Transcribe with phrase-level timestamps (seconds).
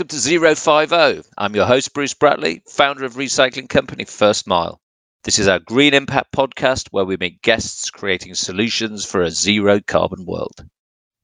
[0.00, 1.20] Welcome to Zero Five O.
[1.36, 4.80] I'm your host, Bruce Bratley, founder of recycling company First Mile.
[5.24, 9.78] This is our Green Impact podcast where we meet guests creating solutions for a zero
[9.78, 10.64] carbon world.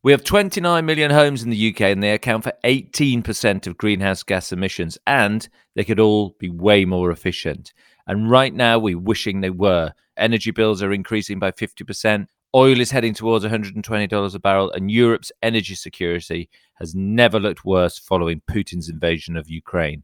[0.03, 4.23] We have 29 million homes in the UK and they account for 18% of greenhouse
[4.23, 7.73] gas emissions, and they could all be way more efficient.
[8.07, 9.95] And right now, we're wishing they were.
[10.19, 12.27] Energy bills are increasing by 50%.
[12.55, 17.99] Oil is heading towards $120 a barrel, and Europe's energy security has never looked worse
[17.99, 20.03] following Putin's invasion of Ukraine.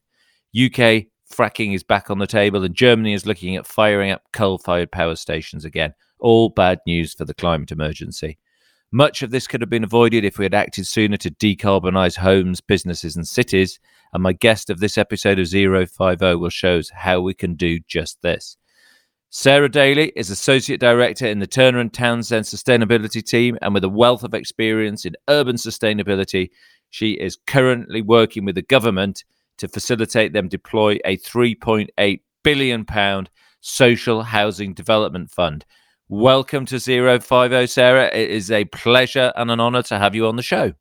[0.54, 4.58] UK fracking is back on the table, and Germany is looking at firing up coal
[4.58, 5.95] fired power stations again.
[6.18, 8.38] All bad news for the climate emergency.
[8.95, 12.60] Much of this could have been avoided if we had acted sooner to decarbonise homes,
[12.60, 13.80] businesses, and cities.
[14.12, 17.80] And my guest of this episode of 050 will show us how we can do
[17.88, 18.59] just this.
[19.35, 23.88] Sarah Daly is Associate Director in the Turner and Townsend Sustainability Team, and with a
[23.88, 26.51] wealth of experience in urban sustainability,
[26.91, 29.25] she is currently working with the government
[29.57, 33.30] to facilitate them deploy a 3.8 billion pound
[33.63, 35.65] social housing development fund.
[36.10, 38.15] Welcome to 050, Sarah.
[38.15, 40.75] It is a pleasure and an honour to have you on the show.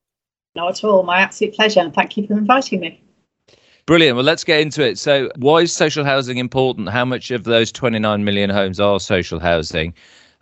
[0.56, 1.04] Not at all.
[1.04, 1.80] My absolute pleasure.
[1.80, 3.02] And thank you for inviting me.
[3.92, 4.16] Brilliant.
[4.16, 4.97] Well, let's get into it.
[4.97, 6.88] So, why is social housing important?
[6.88, 9.94] How much of those 29 million homes are social housing?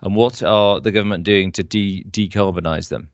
[0.01, 3.09] And what are the government doing to de- decarbonise them?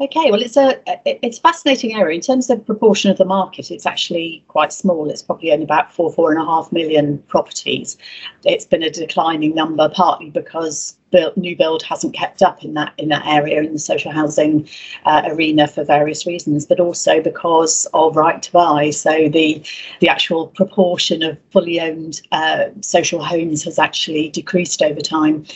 [0.00, 3.70] Okay, well, it's a it's a fascinating area in terms of proportion of the market.
[3.70, 5.08] It's actually quite small.
[5.08, 7.96] It's probably only about four four and a half million properties.
[8.44, 12.92] It's been a declining number, partly because build, new build hasn't kept up in that
[12.98, 14.68] in that area in the social housing
[15.04, 18.90] uh, arena for various reasons, but also because of right to buy.
[18.90, 19.64] So the
[20.00, 25.46] the actual proportion of fully owned uh, social homes has actually decreased over time.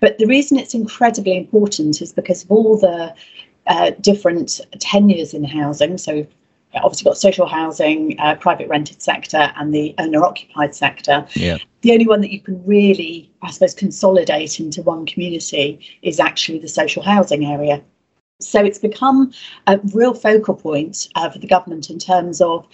[0.00, 3.14] But the reason it's incredibly important is because of all the
[3.66, 5.98] uh, different tenures in housing.
[5.98, 6.26] So
[6.74, 11.26] obviously got social housing, uh, private rented sector, and the owner occupied sector.
[11.34, 11.58] Yeah.
[11.82, 16.58] The only one that you can really, I suppose, consolidate into one community is actually
[16.60, 17.82] the social housing area.
[18.40, 19.32] So it's become
[19.66, 22.66] a real focal point uh, for the government in terms of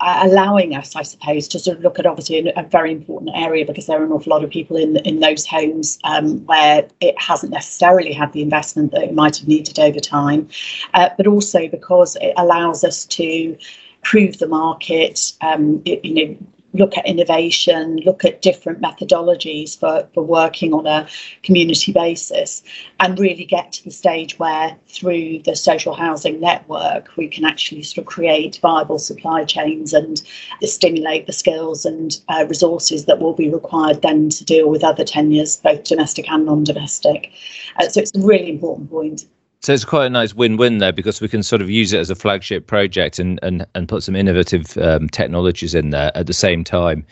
[0.00, 3.86] allowing us, I suppose, to sort of look at obviously a very important area because
[3.86, 7.52] there are an awful lot of people in in those homes um, where it hasn't
[7.52, 10.48] necessarily had the investment that it might have needed over time,
[10.94, 13.56] uh, but also because it allows us to
[14.02, 16.36] prove the market, um, it, you know,
[16.74, 21.08] look at innovation, look at different methodologies for, for working on a
[21.42, 22.62] community basis,
[23.00, 27.82] and really get to the stage where, through the social housing network, we can actually
[27.82, 30.22] sort of create viable supply chains and
[30.62, 35.04] stimulate the skills and uh, resources that will be required then to deal with other
[35.04, 37.30] tenures, both domestic and non domestic.
[37.78, 39.26] Uh, so it's a really important point.
[39.60, 42.10] So it's quite a nice win-win there because we can sort of use it as
[42.10, 46.32] a flagship project and and and put some innovative um, technologies in there at the
[46.32, 47.04] same time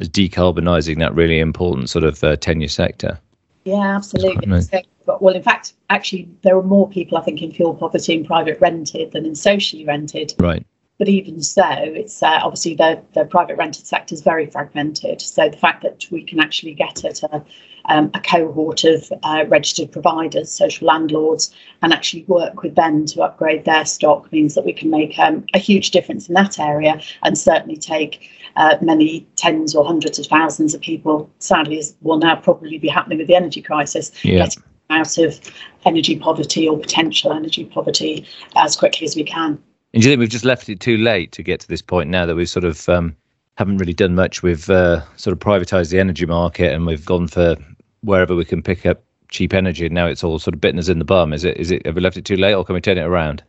[0.00, 3.18] as decarbonising that really important sort of uh, tenure sector.
[3.64, 4.46] Yeah, absolutely.
[4.46, 4.70] Nice.
[4.70, 8.24] So, well, in fact, actually, there are more people I think in fuel poverty in
[8.24, 10.34] private rented than in socially rented.
[10.38, 10.66] Right.
[10.98, 15.20] But even so, it's uh, obviously the, the private rented sector is very fragmented.
[15.20, 17.44] So the fact that we can actually get at a,
[17.86, 23.22] um, a cohort of uh, registered providers, social landlords, and actually work with them to
[23.22, 27.00] upgrade their stock means that we can make um, a huge difference in that area
[27.22, 32.18] and certainly take uh, many tens or hundreds of thousands of people, sadly, as will
[32.18, 34.38] now probably be happening with the energy crisis, yeah.
[34.38, 35.40] getting out of
[35.84, 38.26] energy poverty or potential energy poverty
[38.56, 39.62] as quickly as we can.
[39.94, 42.08] And do you think we've just left it too late to get to this point
[42.08, 43.14] now that we've sort of um,
[43.56, 44.42] haven't really done much?
[44.42, 47.56] We've uh, sort of privatized the energy market and we've gone for
[48.00, 49.86] wherever we can pick up cheap energy.
[49.86, 51.32] And now it's all sort of bitten us in the bum.
[51.32, 51.56] Is it?
[51.56, 51.84] Is it?
[51.86, 53.42] Have we left it too late, or can we turn it around?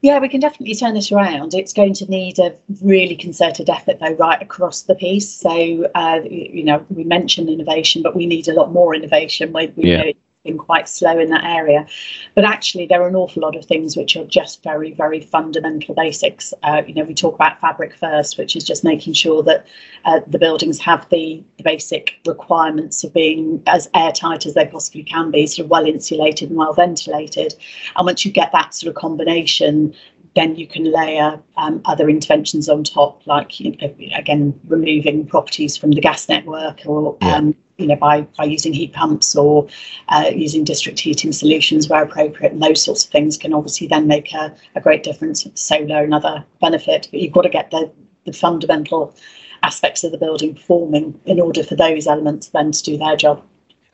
[0.00, 1.54] Yeah, we can definitely turn this around.
[1.54, 5.28] It's going to need a really concerted effort, though, right across the piece.
[5.28, 9.52] So, uh, you know, we mentioned innovation, but we need a lot more innovation.
[9.52, 10.02] We, we yeah.
[10.02, 10.12] know
[10.48, 11.86] been quite slow in that area.
[12.34, 15.94] But actually, there are an awful lot of things which are just very, very fundamental
[15.94, 16.54] basics.
[16.62, 19.66] Uh, you know, we talk about fabric first, which is just making sure that
[20.04, 25.02] uh, the buildings have the, the, basic requirements of being as airtight as they possibly
[25.02, 27.54] can be, sort of well insulated and well ventilated.
[27.96, 29.94] And once you get that sort of combination,
[30.34, 35.76] then you can layer um, other interventions on top, like you know, again removing properties
[35.76, 37.40] from the gas network or yeah.
[37.78, 39.66] You know, by, by using heat pumps or
[40.08, 42.52] uh, using district heating solutions where appropriate.
[42.52, 46.12] And those sorts of things can obviously then make a, a great difference solar and
[46.12, 47.08] other benefit.
[47.10, 47.90] But you've got to get the,
[48.26, 49.16] the fundamental
[49.62, 53.42] aspects of the building performing in order for those elements then to do their job.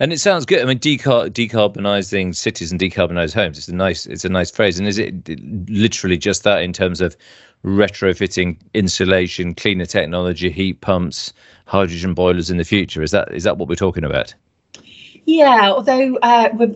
[0.01, 0.61] And it sounds good.
[0.61, 3.59] I mean, decar- decarbonizing cities and decarbonized homes.
[3.59, 4.79] It's a nice, it's a nice phrase.
[4.79, 5.29] And is it
[5.71, 7.17] literally just that in terms of
[7.65, 11.33] retrofitting insulation, cleaner technology, heat pumps,
[11.67, 13.03] hydrogen boilers in the future?
[13.03, 14.35] Is that is that what we're talking about?
[15.27, 16.75] Yeah, although uh, we're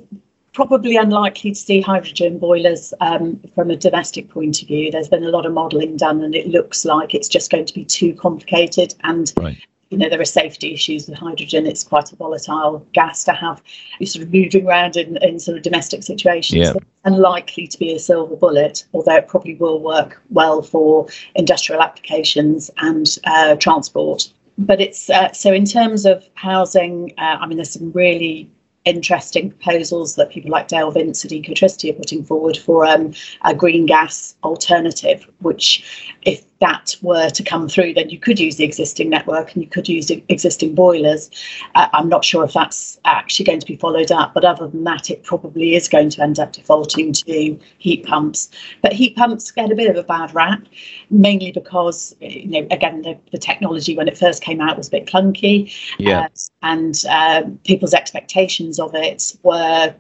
[0.53, 4.91] probably unlikely to see hydrogen boilers um, from a domestic point of view.
[4.91, 7.75] There's been a lot of modelling done, and it looks like it's just going to
[7.75, 9.59] be too complicated and right
[9.90, 11.67] you know there are safety issues with hydrogen.
[11.67, 13.62] It's quite a volatile gas to have.
[13.99, 16.58] You sort of moving around in, in sort of domestic situations.
[16.58, 16.73] Yeah.
[17.05, 21.06] unlikely to be a silver bullet although it probably will work well for
[21.37, 24.31] industrial applications and uh, transport.
[24.58, 28.50] But it's uh, so in terms of housing uh, i mean there's some really
[28.88, 33.12] interesting proposals that people like Dale Vince at Ecotricity are putting forward for um,
[33.44, 38.56] a green gas alternative, which, if that were to come through, then you could use
[38.56, 41.31] the existing network and you could use existing boilers.
[41.76, 44.82] Uh, I'm not sure if that's actually going to be followed up, but other than
[44.85, 48.50] that, it probably is going to end up defaulting to heat pumps.
[48.82, 50.62] But heat pumps get a bit of a bad rap,
[51.11, 54.91] mainly because, you know, again, the, the technology when it first came out was a
[54.91, 55.73] bit clunky.
[55.99, 56.23] Yeah.
[56.23, 56.29] Uh,
[56.62, 59.95] and uh, people's expectations of it were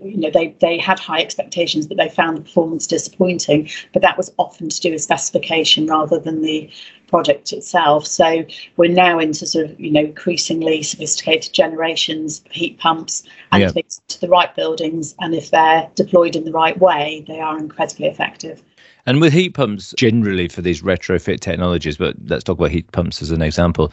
[0.00, 3.68] you know they they had high expectations but they found the performance disappointing.
[3.92, 6.70] But that was often to do with specification rather than the
[7.08, 8.06] product itself.
[8.06, 8.44] So
[8.76, 13.22] we're now into sort of you know increasingly sophisticated generations of heat pumps
[13.52, 13.82] and yeah.
[14.08, 15.14] to the right buildings.
[15.20, 18.62] And if they're deployed in the right way they are incredibly effective.
[19.08, 23.22] And with heat pumps generally for these retrofit technologies but let's talk about heat pumps
[23.22, 23.92] as an example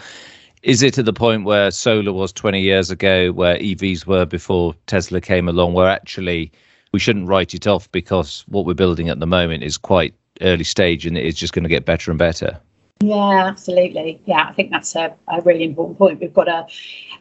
[0.64, 4.74] is it to the point where solar was 20 years ago, where EVs were before
[4.88, 6.52] Tesla came along, where actually
[6.94, 10.64] we shouldn't write it off because what we're building at the moment is quite early
[10.64, 12.60] stage and it's just going to get better and better?
[13.02, 14.22] Yeah, absolutely.
[14.26, 16.22] Yeah, I think that's a, a really important point.
[16.22, 16.66] We've got a,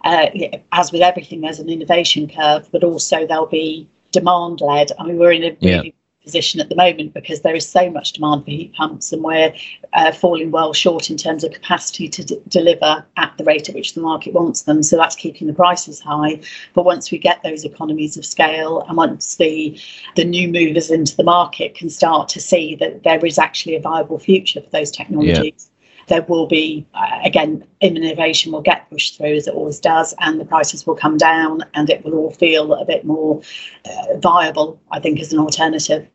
[0.05, 0.27] uh,
[0.71, 4.93] as with everything, there's an innovation curve, but also there'll be demand led.
[4.99, 5.91] I mean, we're in a really yeah
[6.23, 9.53] position at the moment because there is so much demand for heat pumps and we're
[9.93, 13.75] uh, falling well short in terms of capacity to d- deliver at the rate at
[13.75, 14.83] which the market wants them.
[14.83, 16.41] So that's keeping the prices high.
[16.75, 19.79] But once we get those economies of scale and once the
[20.17, 23.81] the new movers into the market can start to see that there is actually a
[23.81, 25.53] viable future for those technologies.
[25.57, 25.72] Yeah
[26.09, 30.41] there will be uh, again innovation will get pushed through as it always does and
[30.41, 33.41] the prices will come down and it will all feel a bit more
[33.85, 36.07] uh, viable i think as an alternative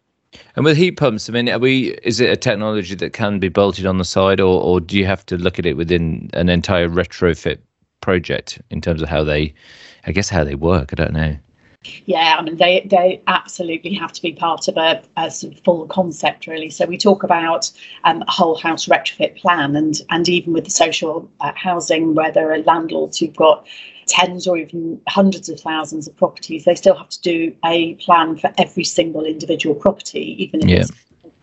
[0.56, 1.94] and with heat pumps, I mean, are we?
[2.04, 5.06] Is it a technology that can be bolted on the side, or or do you
[5.06, 7.60] have to look at it within an entire retrofit
[8.01, 9.54] project in terms of how they,
[10.06, 10.89] I guess, how they work?
[10.92, 11.38] I don't know.
[12.06, 15.60] Yeah, I mean, they they absolutely have to be part of a, a sort of
[15.62, 16.69] full concept, really.
[16.69, 17.72] So we talk about
[18.04, 22.31] um, a whole house retrofit plan, and and even with the social uh, housing, where
[22.31, 23.68] there are landlords who've got
[24.07, 28.38] tens or even hundreds of thousands of properties, they still have to do a plan
[28.38, 30.78] for every single individual property, even if yeah.
[30.78, 30.92] it's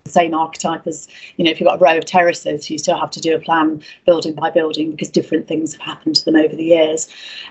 [0.04, 2.98] the same archetype as you know if you've got a row of terraces you still
[2.98, 6.36] have to do a plan building by building because different things have happened to them
[6.36, 7.08] over the years.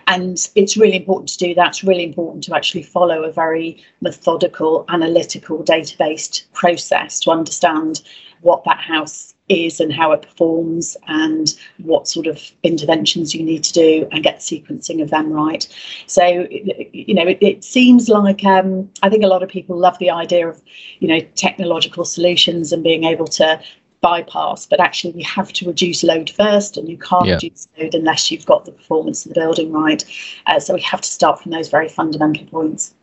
[0.08, 1.70] And it's really important to do that.
[1.70, 8.02] It's really important to actually follow a very methodical analytical data based process to understand
[8.42, 13.64] what that house is and how it performs and what sort of interventions you need
[13.64, 15.68] to do and get the sequencing of them right.
[16.08, 16.48] So,
[16.94, 20.10] you know, it, it seems like um, I think a lot of people love the
[20.10, 20.62] idea of,
[21.00, 23.62] you know, technological solutions and being able to
[24.00, 27.36] bypass, but actually we have to reduce load first, and you can't yeah.
[27.36, 30.04] reduce load unless you've got the performance of the building right.
[30.48, 32.94] Uh, so we have to start from those very fundamental points.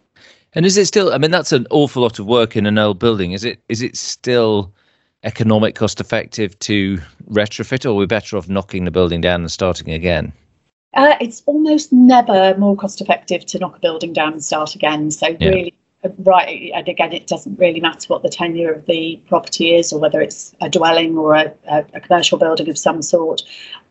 [0.52, 1.12] And is it still?
[1.12, 3.32] I mean, that's an awful lot of work in an old building.
[3.32, 3.62] Is it?
[3.68, 4.72] Is it still?
[5.22, 6.98] Economic, cost effective to
[7.28, 10.32] retrofit, or are we're better off knocking the building down and starting again?
[10.94, 15.10] Uh, it's almost never more cost effective to knock a building down and start again.
[15.10, 15.48] So yeah.
[15.48, 19.74] really, uh, right, and again, it doesn't really matter what the tenure of the property
[19.74, 23.42] is, or whether it's a dwelling or a, a, a commercial building of some sort.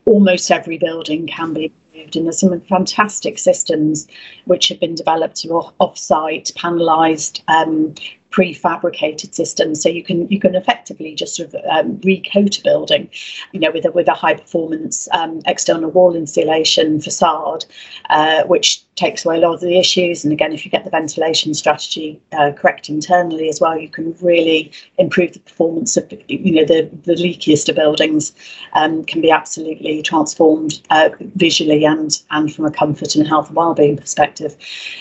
[0.06, 4.08] Almost every building can be improved, and there's some fantastic systems
[4.46, 7.94] which have been developed to off-site, panelised um,
[8.32, 9.82] prefabricated systems.
[9.82, 13.10] So you can you can effectively just sort of um, recoat a building,
[13.52, 17.66] you know, with a with a high performance um, external wall insulation facade,
[18.10, 20.24] uh, which takes away a lot of the issues.
[20.24, 24.14] And again, if you get the ventilation strategy uh, correct internally as well, you can
[24.22, 28.34] really improve the performance of you know the the leakiest of buildings
[28.74, 33.56] um, can be absolutely transformed uh, visually and and from a comfort and health and
[33.56, 34.58] well-being perspective.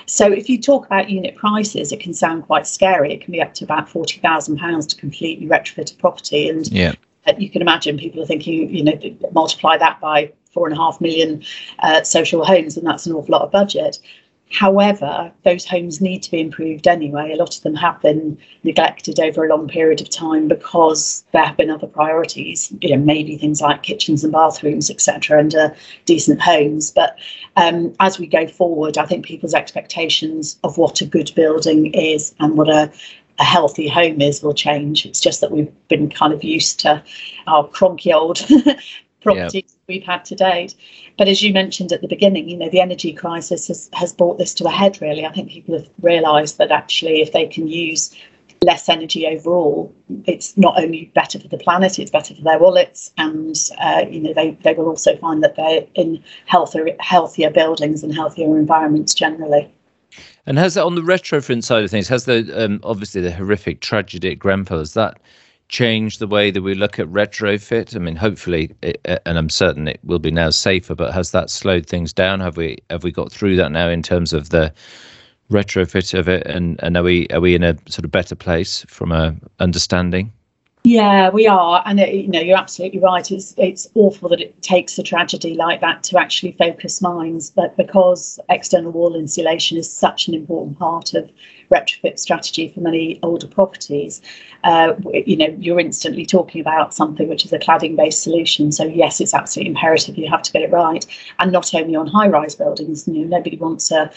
[0.07, 3.13] So if you talk about unit prices, it can sound quite scary.
[3.13, 6.71] It can be up to about forty thousand pounds to completely retrofit a property, and
[6.71, 6.93] yeah.
[7.37, 8.99] you can imagine people are thinking, you know,
[9.33, 11.43] multiply that by four and a half million
[11.81, 13.99] uh, social homes, and that's an awful lot of budget.
[14.51, 17.33] However, those homes need to be improved anyway.
[17.33, 21.45] A lot of them have been neglected over a long period of time because there
[21.45, 25.71] have been other priorities, you know, maybe things like kitchens and bathrooms, etc., and uh,
[26.07, 26.91] decent homes.
[26.91, 27.19] But
[27.57, 32.35] um, as we go forward, I think people's expectations of what a good building is
[32.41, 32.91] and what a
[33.41, 35.07] a healthy home is will change.
[35.07, 37.03] It's just that we've been kind of used to
[37.47, 38.45] our cronky old
[39.35, 39.79] properties yep.
[39.89, 40.75] we've had to date.
[41.17, 44.39] But as you mentioned at the beginning, you know, the energy crisis has, has brought
[44.39, 45.25] this to a head, really.
[45.25, 48.15] I think people have realised that actually, if they can use
[48.63, 49.95] less energy overall,
[50.27, 54.21] it's not only better for the planet, it's better for their wallets, and uh, you
[54.21, 59.15] know they, they will also find that they're in healthier healthier buildings and healthier environments
[59.15, 59.73] generally.
[60.47, 62.09] And has that on the retrofit side of things?
[62.09, 65.19] Has the um, obviously the horrific tragedy at Grenfell has that
[65.69, 67.95] change the way that we look at retrofit?
[67.95, 70.95] I mean, hopefully, it, uh, and I'm certain it will be now safer.
[70.95, 72.41] But has that slowed things down?
[72.41, 74.73] Have we have we got through that now in terms of the
[75.51, 76.47] retrofit of it?
[76.47, 80.33] And and are we are we in a sort of better place from a understanding?
[80.85, 83.31] Yeah, we are, and it, you know you're absolutely right.
[83.31, 87.77] It's it's awful that it takes a tragedy like that to actually focus minds, but
[87.77, 91.31] because external wall insulation is such an important part of
[91.71, 94.21] retrofit strategy for many older properties,
[94.65, 94.95] uh,
[95.27, 98.73] you know, you're instantly talking about something which is a cladding based solution.
[98.73, 101.05] So, yes, it's absolutely imperative you have to get it right.
[101.39, 104.11] And not only on high rise buildings, you know, nobody wants a,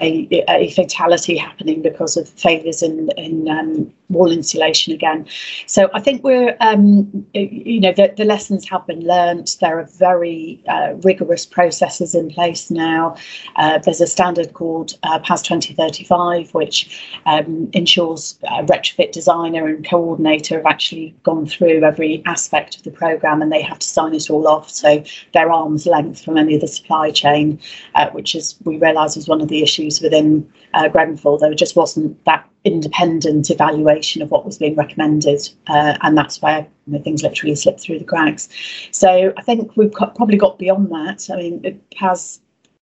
[0.00, 5.26] a, a fatality happening because of failures in, in um, wall insulation again.
[5.66, 9.56] So, I think we're, um, you know, the, the lessons have been learnt.
[9.60, 13.16] There are very uh, rigorous processes in place now.
[13.56, 19.88] Uh, there's a standard called uh, PAS 2035, which um, ensures a retrofit designer and
[19.88, 24.14] coordinator have actually gone through every aspect of the programme and they have to sign
[24.14, 24.70] it all off.
[24.70, 25.02] So
[25.32, 27.60] they're arm's length from any of the supply chain,
[27.94, 31.38] uh, which is we realise was one of the issues within uh, Grenfell.
[31.38, 36.66] There just wasn't that independent evaluation of what was being recommended, uh, and that's where
[36.86, 38.48] you know, things literally slipped through the cracks.
[38.90, 41.28] So I think we've probably got beyond that.
[41.32, 42.40] I mean, it has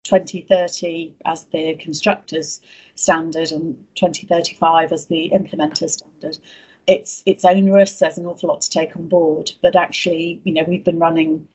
[0.04, 2.62] 2030 as the constructors
[2.96, 6.40] standard and 2035 as the implementer standard
[6.88, 10.64] it's it's onerous there's an awful lot to take on board but actually you know
[10.64, 11.48] we've been running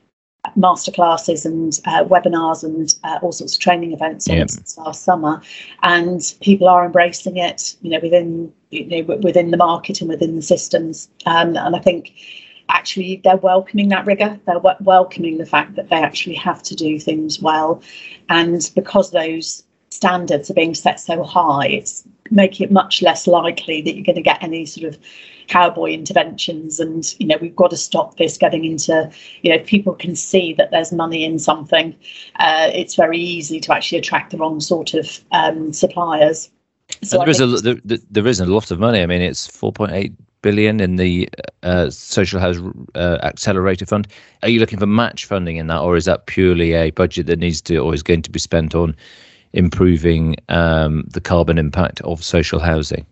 [0.57, 4.49] masterclasses and uh, webinars and uh, all sorts of training events yep.
[4.49, 5.41] since last summer.
[5.83, 10.35] And people are embracing it you know within you know within the market and within
[10.35, 11.09] the systems.
[11.25, 12.13] Um, and i think
[12.69, 14.39] actually they're welcoming that rigor.
[14.45, 17.81] They're w- welcoming the fact that they actually have to do things well.
[18.29, 23.81] And because those standards are being set so high it's making it much less likely
[23.81, 24.99] that you're going to get any sort of
[25.47, 26.79] cowboy interventions.
[26.79, 29.09] And you know we've got to stop this getting into
[29.41, 31.95] you know people can see that there's money in something
[32.39, 36.49] uh, it's very easy to actually attract the wrong sort of um, suppliers.
[37.03, 39.01] So there is a there, there is a lot of money.
[39.01, 40.13] I mean it's 4.8
[40.43, 41.27] billion in the
[41.63, 44.07] uh, social housing uh, accelerator fund.
[44.43, 47.39] Are you looking for match funding in that, or is that purely a budget that
[47.39, 48.95] needs to or is going to be spent on
[49.53, 53.05] improving um, the carbon impact of social housing?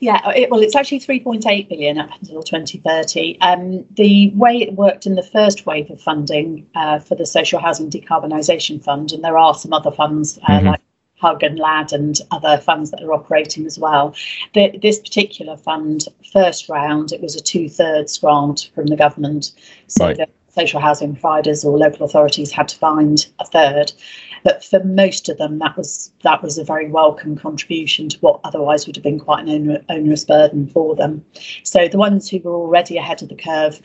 [0.00, 3.38] Yeah, it, well, it's actually 3.8 billion up until 2030.
[3.42, 7.60] Um, the way it worked in the first wave of funding uh, for the Social
[7.60, 10.66] Housing Decarbonisation Fund, and there are some other funds uh, mm-hmm.
[10.68, 10.80] like
[11.20, 14.14] Hug and LAD and other funds that are operating as well.
[14.54, 19.52] The, this particular fund, first round, it was a two thirds grant from the government.
[19.88, 20.16] So right.
[20.16, 23.92] the social housing providers or local authorities had to find a third.
[24.42, 28.40] But for most of them, that was that was a very welcome contribution to what
[28.44, 31.24] otherwise would have been quite an onerous burden for them.
[31.62, 33.80] So the ones who were already ahead of the curve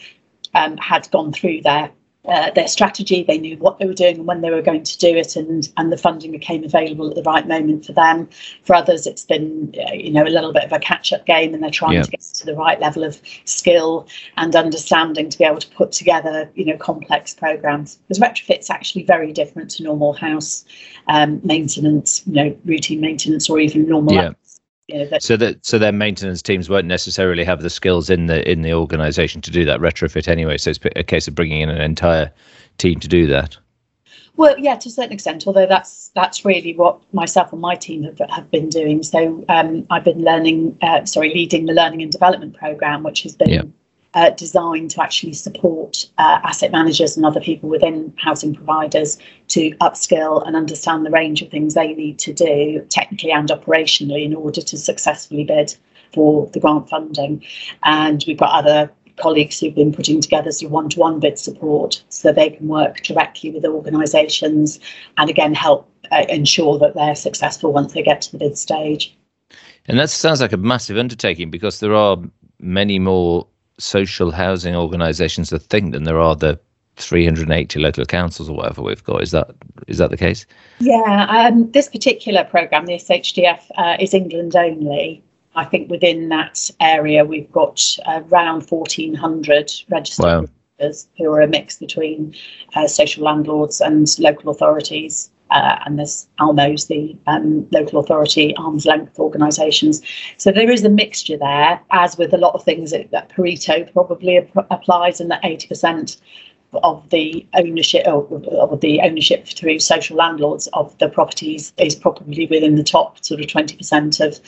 [0.53, 1.91] um, had gone through their
[2.27, 3.23] uh, their strategy.
[3.23, 5.69] They knew what they were doing and when they were going to do it, and
[5.77, 8.29] and the funding became available at the right moment for them.
[8.63, 11.63] For others, it's been uh, you know a little bit of a catch-up game, and
[11.63, 12.03] they're trying yeah.
[12.03, 15.91] to get to the right level of skill and understanding to be able to put
[15.91, 17.97] together you know complex programs.
[18.07, 20.65] Because retrofit's actually very different to normal house
[21.07, 24.15] um, maintenance, you know, routine maintenance, or even normal.
[24.15, 24.33] Yeah
[24.89, 28.61] that, so that so their maintenance teams won't necessarily have the skills in the in
[28.61, 30.57] the organization to do that retrofit anyway.
[30.57, 32.31] So it's a case of bringing in an entire
[32.77, 33.57] team to do that.
[34.37, 35.47] Well, yeah, to a certain extent.
[35.47, 39.01] Although that's that's really what myself and my team have, have been doing.
[39.01, 43.35] So um, I've been learning, uh, sorry, leading the learning and development program, which has
[43.35, 43.73] been.
[44.15, 49.19] Uh, designed to actually support uh, asset managers and other people within housing providers
[49.49, 54.23] to upskill and understand the range of things they need to do technically and operationally
[54.23, 55.75] in order to successfully bid
[56.13, 57.43] for the grant funding.
[57.83, 62.31] And we've got other colleagues who've been putting together sort of one-to-one bid support so
[62.31, 64.79] they can work directly with organisations
[65.17, 69.15] and again help uh, ensure that they're successful once they get to the bid stage.
[69.87, 72.17] And that sounds like a massive undertaking because there are
[72.59, 76.59] many more social housing organisations, I think, than there are the
[76.97, 79.21] 380 local councils or whatever we've got.
[79.21, 79.51] Is that
[79.87, 80.45] is that the case?
[80.79, 85.23] Yeah, um, this particular programme, the SHDF, uh, is England only.
[85.55, 90.45] I think within that area we've got around 1,400 registered wow.
[91.17, 92.35] who are a mix between
[92.75, 95.31] uh, social landlords and local authorities.
[95.55, 100.01] Uh, and there's ALMOs, the um, local authority arm's length organisations.
[100.35, 103.91] So there is a mixture there, as with a lot of things that, that Pareto
[103.93, 106.17] probably ap- applies, and that 80%
[106.83, 108.29] of the ownership of,
[108.81, 113.47] the ownership through social landlords of the properties is probably within the top sort of
[113.47, 114.41] 20% of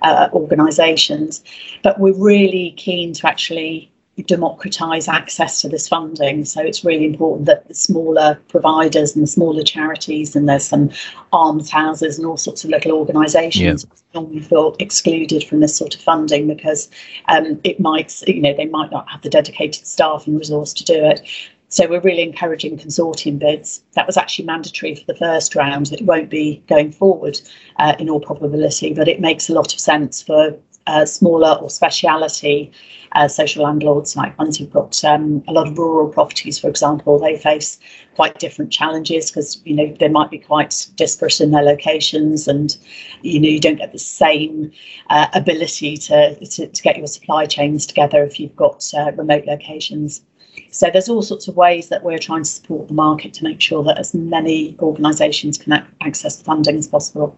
[0.00, 1.44] uh, organisations.
[1.82, 3.92] But we're really keen to actually
[4.22, 6.44] democratise access to this funding.
[6.44, 10.90] So it's really important that the smaller providers and the smaller charities, and there's some
[11.32, 14.20] almshouses and all sorts of little organisations yeah.
[14.20, 16.88] normally feel excluded from this sort of funding because
[17.28, 20.84] um, it might, you know, they might not have the dedicated staff and resource to
[20.84, 21.20] do it.
[21.68, 23.82] So we're really encouraging consortium bids.
[23.94, 25.90] That was actually mandatory for the first round.
[25.90, 27.40] It won't be going forward
[27.80, 30.56] uh, in all probability, but it makes a lot of sense for
[30.86, 32.72] uh, smaller or speciality
[33.14, 37.18] uh, social landlords, like ones who've got um, a lot of rural properties, for example,
[37.18, 37.78] they face
[38.16, 42.76] quite different challenges because you know they might be quite disparate in their locations, and
[43.22, 44.72] you know you don't get the same
[45.10, 49.44] uh, ability to, to, to get your supply chains together if you've got uh, remote
[49.46, 50.22] locations.
[50.70, 53.60] So there's all sorts of ways that we're trying to support the market to make
[53.60, 57.36] sure that as many organisations can access funding as possible.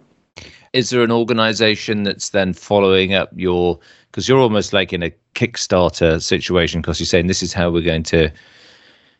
[0.77, 3.79] Is there an organisation that's then following up your?
[4.11, 7.81] Because you're almost like in a Kickstarter situation because you're saying this is how we're
[7.81, 8.29] going to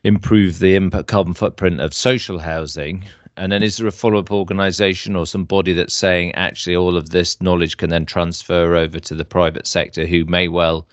[0.04, 3.04] improve the carbon footprint of social housing.
[3.38, 6.96] And then is there a follow up organisation or some body that's saying actually all
[6.96, 10.88] of this knowledge can then transfer over to the private sector who may well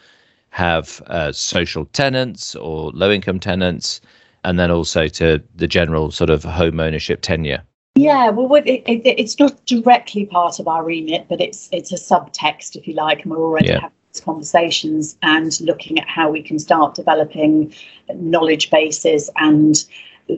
[0.48, 4.00] have uh, social tenants or low income tenants,
[4.44, 7.62] and then also to the general sort of home ownership tenure?
[7.96, 11.96] Yeah, well, it, it, it's not directly part of our remit, but it's it's a
[11.96, 13.80] subtext, if you like, and we're already yeah.
[13.82, 17.72] having these conversations and looking at how we can start developing
[18.12, 19.84] knowledge bases and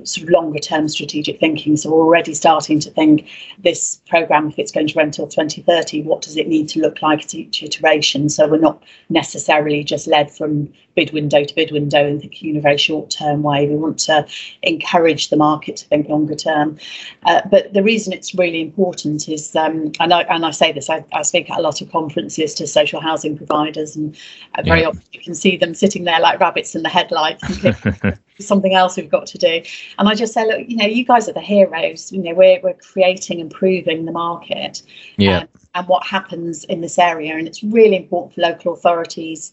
[0.05, 1.77] sort of longer term strategic thinking.
[1.77, 6.03] So we're already starting to think this program, if it's going to run till 2030,
[6.03, 8.29] what does it need to look like at each iteration?
[8.29, 12.57] So we're not necessarily just led from bid window to bid window and thinking in
[12.57, 13.69] a very short term way.
[13.69, 14.27] We want to
[14.63, 16.79] encourage the market to think longer term.
[17.25, 20.91] Uh, but the reason it's really important is, um, and, I, and I say this,
[20.91, 24.17] I, I, speak at a lot of conferences to social housing providers, and
[24.55, 24.89] uh, very yeah.
[24.89, 27.45] often you can see them sitting there like rabbits in the headlights.
[28.39, 29.63] something else we've got to do.
[29.99, 32.13] And I just say, look, you know, you guys are the heroes.
[32.13, 34.83] You know, we're we're creating, and improving the market.
[35.17, 35.41] Yeah.
[35.41, 37.37] Um, and what happens in this area.
[37.37, 39.53] And it's really important for local authorities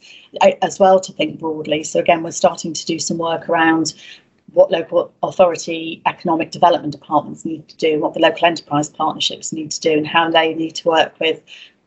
[0.62, 1.83] as well to think broadly.
[1.83, 3.93] So, again, we're starting to do some work around
[4.53, 9.71] what local authority economic development departments need to do, what the local enterprise partnerships need
[9.71, 11.41] to do, and how they need to work with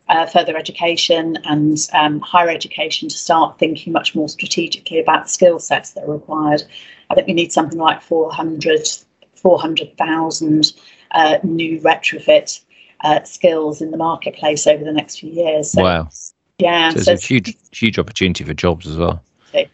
[0.08, 5.58] uh, further education and um, higher education to start thinking much more strategically about skill
[5.58, 6.62] sets that are required.
[7.08, 8.86] I think we need something like 400,
[9.34, 10.72] 400,000
[11.12, 12.60] uh, new retrofit
[13.06, 15.70] uh, skills in the marketplace over the next few years.
[15.70, 16.08] So, wow.
[16.58, 16.90] Yeah.
[16.90, 19.22] So, so it's a huge, huge opportunity for jobs as well.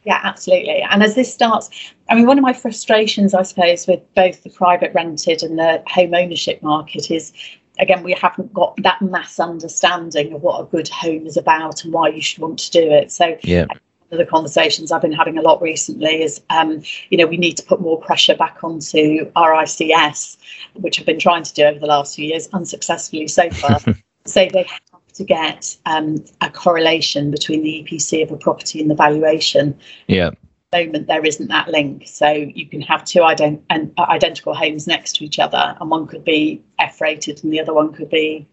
[0.05, 0.81] Yeah, absolutely.
[0.83, 1.69] And as this starts,
[2.09, 5.83] I mean, one of my frustrations, I suppose, with both the private rented and the
[5.89, 7.33] home ownership market is
[7.79, 11.93] again, we haven't got that mass understanding of what a good home is about and
[11.93, 13.11] why you should want to do it.
[13.11, 13.65] So, yeah.
[13.67, 17.39] One of the conversations I've been having a lot recently is, um, you know, we
[17.39, 20.37] need to put more pressure back onto RICS,
[20.75, 23.81] which I've been trying to do over the last few years, unsuccessfully so far.
[24.27, 28.91] so they have to get um, a correlation between the EPC of a property and
[28.91, 29.79] the valuation.
[30.07, 30.31] Yeah
[30.73, 32.05] moment there isn't that link.
[32.07, 35.91] So you can have two ident- and, uh, identical homes next to each other, and
[35.91, 38.47] one could be F rated and the other one could be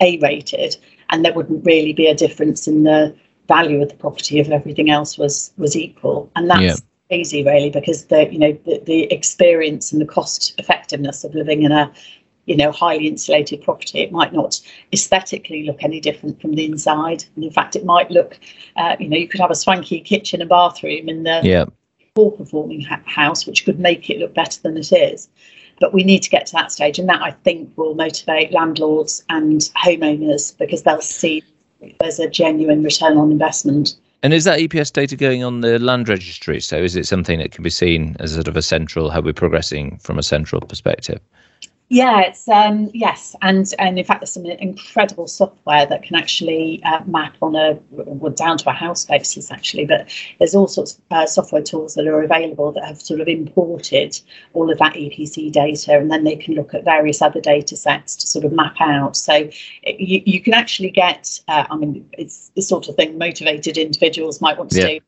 [0.00, 0.76] A rated,
[1.10, 3.14] and there wouldn't really be a difference in the
[3.48, 6.30] value of the property if everything else was was equal.
[6.36, 6.74] And that's yeah.
[7.10, 11.62] Easy really because the you know the, the experience and the cost effectiveness of living
[11.62, 11.92] in a
[12.46, 14.60] you know, highly insulated property, it might not
[14.92, 17.24] aesthetically look any different from the inside.
[17.34, 18.38] And in fact, it might look,
[18.76, 21.64] uh, you know, you could have a swanky kitchen and bathroom in the yeah.
[22.14, 25.28] poor performing ha- house, which could make it look better than it is.
[25.80, 29.22] But we need to get to that stage, and that I think will motivate landlords
[29.28, 31.42] and homeowners because they'll see
[32.00, 33.96] there's a genuine return on investment.
[34.26, 36.60] And is that EPC data going on the land registry?
[36.60, 39.32] So is it something that can be seen as sort of a central, how we're
[39.32, 41.20] progressing from a central perspective?
[41.88, 46.82] Yeah, it's um, yes, and and in fact, there's some incredible software that can actually
[46.82, 49.84] uh, map on a well, down to a house basis actually.
[49.84, 53.28] But there's all sorts of uh, software tools that are available that have sort of
[53.28, 54.20] imported
[54.52, 58.16] all of that EPC data, and then they can look at various other data sets
[58.16, 59.16] to sort of map out.
[59.16, 59.48] So
[59.84, 63.78] it, you you can actually get, uh, I mean, it's the sort of thing motivated
[63.78, 64.86] individuals might want to yeah.
[64.86, 65.00] do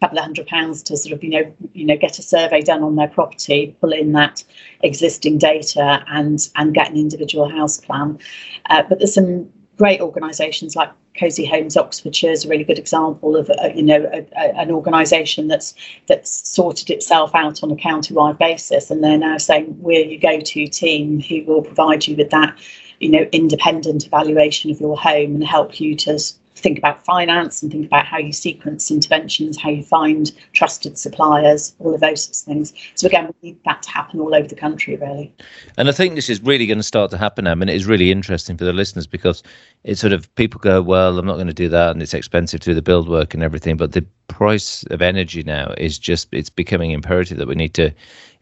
[0.00, 2.82] couple of hundred pounds to sort of you know you know get a survey done
[2.82, 4.42] on their property pull in that
[4.82, 8.18] existing data and and get an individual house plan.
[8.66, 13.36] Uh, but there's some great organisations like Cosy Homes Oxfordshire is a really good example
[13.36, 15.74] of uh, you know a, a, an organisation that's
[16.06, 20.66] that's sorted itself out on a county-wide basis, and they're now saying we're your go-to
[20.66, 22.58] team who will provide you with that
[23.00, 26.18] you know independent evaluation of your home and help you to
[26.60, 31.74] think about finance and think about how you sequence interventions, how you find trusted suppliers,
[31.78, 32.72] all of those sorts of things.
[32.94, 35.34] So again, we need that to happen all over the country, really.
[35.76, 37.52] And I think this is really going to start to happen now.
[37.52, 39.42] I mean, it is really interesting for the listeners because
[39.84, 42.60] it's sort of people go, well, I'm not going to do that, and it's expensive
[42.60, 43.76] to do the build work and everything.
[43.76, 47.92] But the price of energy now is just it's becoming imperative that we need to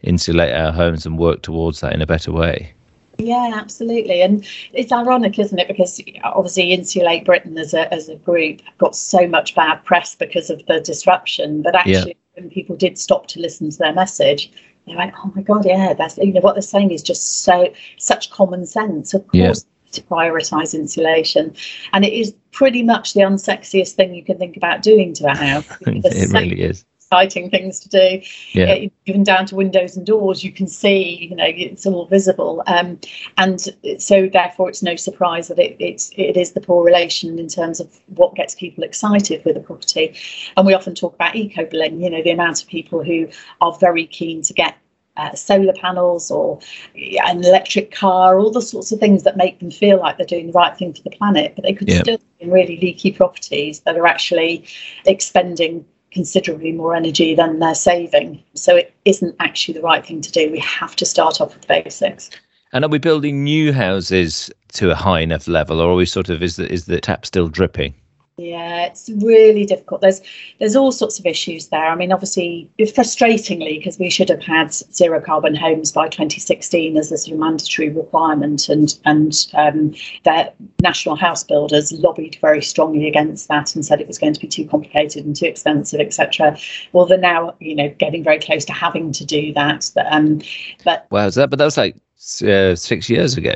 [0.01, 2.73] insulate our homes and work towards that in a better way.
[3.19, 4.21] Yeah, absolutely.
[4.21, 5.67] And it's ironic, isn't it?
[5.67, 10.49] Because obviously Insulate Britain as a as a group got so much bad press because
[10.49, 11.61] of the disruption.
[11.61, 12.41] But actually yeah.
[12.41, 14.51] when people did stop to listen to their message,
[14.87, 17.73] they went, Oh my god, yeah, that's you know what they're saying is just so
[17.97, 19.13] such common sense.
[19.13, 19.91] Of course yeah.
[19.91, 21.53] to prioritise insulation.
[21.91, 25.35] And it is pretty much the unsexiest thing you can think about doing to a
[25.35, 25.65] house.
[25.81, 28.21] it really is exciting things to do.
[28.51, 28.85] Yeah.
[29.05, 32.61] even down to windows and doors, you can see, you know, it's all visible.
[32.67, 32.99] Um,
[33.37, 33.59] and
[33.97, 37.79] so therefore, it's no surprise that it, it's it is the poor relation in terms
[37.79, 40.15] of what gets people excited with a property.
[40.55, 42.01] And we often talk about eco bling.
[42.01, 43.27] You know, the amount of people who
[43.61, 44.77] are very keen to get
[45.17, 46.59] uh, solar panels or
[46.95, 50.47] an electric car, all the sorts of things that make them feel like they're doing
[50.47, 52.01] the right thing for the planet, but they could yep.
[52.01, 54.63] still be in really leaky properties that are actually
[55.05, 58.43] expending considerably more energy than they're saving.
[58.55, 60.51] So it isn't actually the right thing to do.
[60.51, 62.29] We have to start off with basics.
[62.71, 66.29] And are we building new houses to a high enough level, or are we sort
[66.29, 67.93] of is the is the tap still dripping?
[68.39, 69.99] Yeah, it's really difficult.
[69.99, 70.21] There's
[70.59, 71.87] there's all sorts of issues there.
[71.87, 77.11] I mean, obviously, frustratingly, because we should have had zero carbon homes by 2016 as
[77.11, 79.91] a sort of mandatory requirement, and and um,
[80.23, 84.39] the national house builders lobbied very strongly against that and said it was going to
[84.39, 86.57] be too complicated and too expensive, etc.
[86.93, 89.91] Well, they're now you know getting very close to having to do that.
[90.09, 90.41] Um,
[90.85, 91.49] but wow, is that?
[91.49, 91.97] But that was like
[92.41, 93.55] uh, six years ago.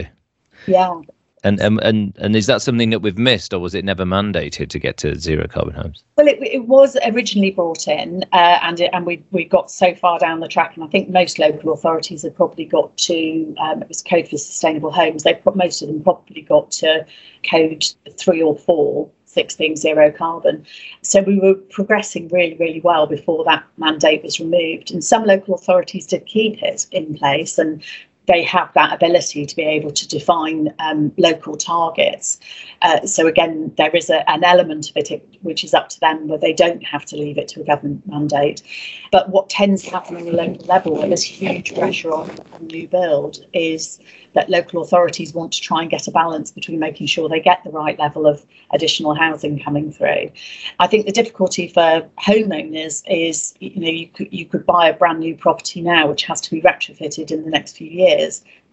[0.67, 0.99] Yeah,
[1.43, 4.69] and, and and and is that something that we've missed, or was it never mandated
[4.69, 6.03] to get to zero carbon homes?
[6.17, 9.93] Well, it, it was originally brought in, uh, and it, and we we got so
[9.93, 13.81] far down the track, and I think most local authorities have probably got to um,
[13.81, 15.23] it was code for sustainable homes.
[15.23, 17.05] They most of them probably got to
[17.49, 17.85] code
[18.17, 20.65] three or four six being zero carbon.
[21.01, 24.91] So we were progressing really, really well before that mandate was removed.
[24.91, 27.83] And some local authorities did keep it in place and
[28.27, 32.39] they have that ability to be able to define um, local targets.
[32.81, 36.27] Uh, so again, there is a, an element of it which is up to them,
[36.27, 38.63] where they don't have to leave it to a government mandate.
[39.11, 42.67] But what tends to happen on the local level, and there's huge pressure on, on
[42.67, 43.99] new build, is
[44.33, 47.63] that local authorities want to try and get a balance between making sure they get
[47.63, 50.31] the right level of additional housing coming through.
[50.79, 54.93] I think the difficulty for homeowners is, you know, you could you could buy a
[54.93, 58.12] brand new property now which has to be retrofitted in the next few years.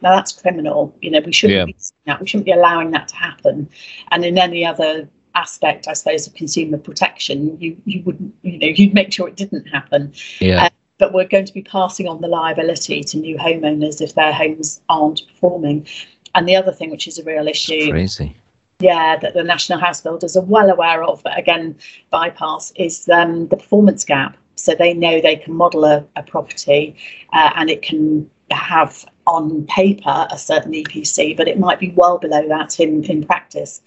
[0.03, 0.95] Now that's criminal.
[1.03, 1.65] You know, we shouldn't yeah.
[1.67, 1.77] be
[2.07, 2.21] that.
[2.21, 3.69] We shouldn't be allowing that to happen.
[4.11, 8.69] And in any other aspect, I suppose, of consumer protection, you you wouldn't, you know,
[8.69, 10.13] you'd make sure it didn't happen.
[10.41, 10.65] Yeah.
[10.65, 14.33] Uh, but we're going to be passing on the liability to new homeowners if their
[14.33, 15.87] homes aren't performing.
[16.35, 18.37] And the other thing, which is a real issue, crazy.
[18.81, 21.77] Yeah, that the national house builders are well aware of, but again,
[22.09, 24.39] bypass is um, the performance gap.
[24.55, 26.97] So they know they can model a, a property
[27.33, 32.19] uh, and it can have on paper a certain EPC, but it might be well
[32.19, 33.81] below that in, in practice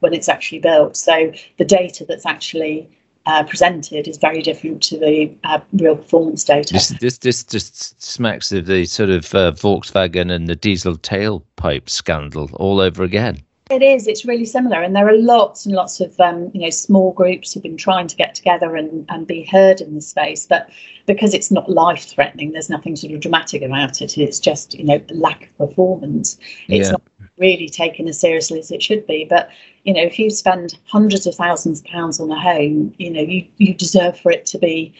[0.00, 0.96] when it's actually built.
[0.96, 2.88] So the data that's actually
[3.26, 6.72] uh, presented is very different to the uh, real performance data.
[6.72, 11.88] This, this, this just smacks of the sort of uh, Volkswagen and the diesel tailpipe
[11.88, 13.40] scandal all over again.
[13.70, 14.08] It is.
[14.08, 17.52] It's really similar, and there are lots and lots of um, you know small groups
[17.52, 20.44] who've been trying to get together and, and be heard in this space.
[20.44, 20.68] But
[21.06, 24.18] because it's not life threatening, there's nothing sort of dramatic about it.
[24.18, 26.36] It's just you know lack of performance.
[26.66, 26.92] It's yeah.
[26.92, 27.02] not
[27.38, 29.24] really taken as seriously as it should be.
[29.24, 29.50] But
[29.84, 33.22] you know, if you spend hundreds of thousands of pounds on a home, you know,
[33.22, 34.92] you you deserve for it to be,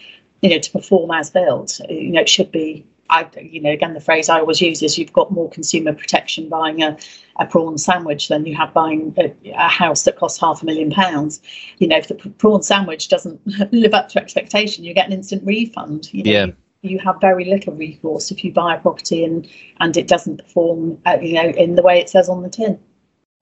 [0.42, 1.80] you know, to perform as built.
[1.88, 4.96] You know, it should be I, you know, again, the phrase I always use is
[4.96, 6.96] you've got more consumer protection buying a,
[7.38, 10.90] a prawn sandwich than you have buying a, a house that costs half a million
[10.90, 11.42] pounds.
[11.78, 13.40] You know, if the prawn sandwich doesn't
[13.72, 16.12] live up to expectation, you get an instant refund.
[16.14, 16.46] You know, yeah.
[16.46, 19.46] You, you have very little recourse if you buy a property and
[19.80, 22.80] and it doesn't perform, uh, you know, in the way it says on the tin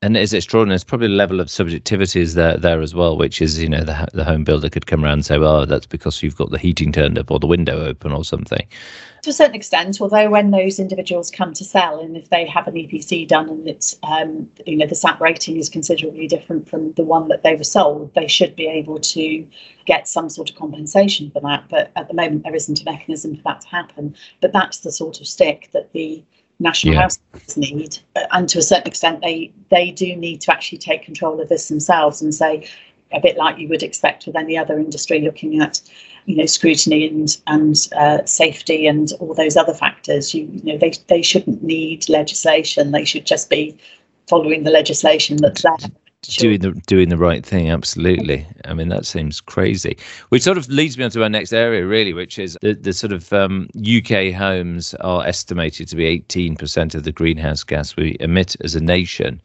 [0.01, 0.77] and it's extraordinary.
[0.77, 3.83] It's probably a level of subjectivity is there there as well, which is you know
[3.83, 6.59] the the home builder could come around and say, well, that's because you've got the
[6.59, 8.65] heating turned up or the window open or something.
[9.23, 12.69] To a certain extent, although when those individuals come to sell, and if they have
[12.69, 16.93] an EPC done and it's um, you know the SAP rating is considerably different from
[16.93, 19.49] the one that they were sold, they should be able to
[19.85, 21.65] get some sort of compensation for that.
[21.69, 24.15] But at the moment, there isn't a mechanism for that to happen.
[24.41, 26.23] But that's the sort of stick that the
[26.61, 27.03] national yeah.
[27.03, 27.99] houses need,
[28.33, 31.69] and to a certain extent, they they do need to actually take control of this
[31.69, 32.69] themselves and say,
[33.13, 35.81] a bit like you would expect with any other industry, looking at
[36.27, 40.35] you know scrutiny and and uh, safety and all those other factors.
[40.35, 42.91] You, you know they they shouldn't need legislation.
[42.91, 43.77] They should just be
[44.29, 45.91] following the legislation that's there.
[46.23, 48.47] Doing the doing the right thing absolutely.
[48.65, 49.97] I mean that seems crazy.
[50.31, 52.93] Which sort of leads me on to our next area really which is the, the
[52.93, 58.17] sort of um, uk homes are estimated to be 18% of the greenhouse gas we
[58.21, 59.41] emit as a nation.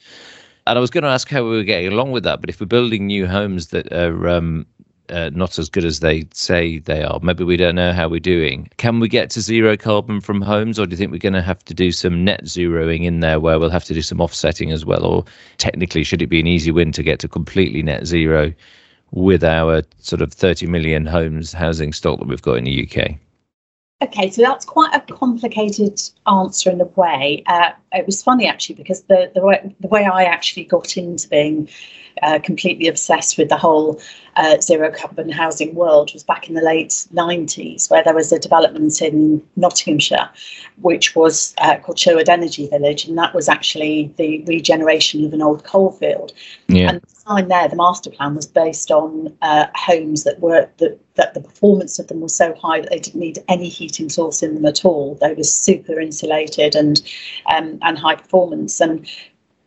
[0.66, 2.60] And i was going to ask how we were getting along with that but if
[2.60, 4.66] we're building new homes that are um,
[5.14, 7.20] uh, not as good as they say they are.
[7.22, 8.70] Maybe we don't know how we're doing.
[8.78, 11.42] Can we get to zero carbon from homes, or do you think we're going to
[11.42, 14.72] have to do some net zeroing in there where we'll have to do some offsetting
[14.72, 15.06] as well?
[15.06, 15.26] Or
[15.58, 18.52] technically, should it be an easy win to get to completely net zero
[19.12, 23.16] with our sort of 30 million homes housing stock that we've got in the UK?
[24.04, 27.42] Okay, so that's quite a complicated answer in a way.
[27.48, 31.30] Uh, it was funny actually because the the way, the way I actually got into
[31.30, 31.70] being
[32.22, 34.00] uh, completely obsessed with the whole
[34.36, 38.40] uh, zero carbon housing world was back in the late 90s, where there was a
[38.40, 40.30] development in Nottinghamshire,
[40.82, 45.42] which was uh, called Sherwood Energy Village, and that was actually the regeneration of an
[45.42, 46.34] old coal field.
[46.68, 46.90] Yeah.
[46.90, 51.00] And the design there, the master plan was based on uh, homes that were that
[51.16, 54.42] that the performance of them was so high that they didn't need any heating source
[54.42, 55.16] in them at all.
[55.22, 57.02] They were super insulated and
[57.54, 59.08] um, and high performance and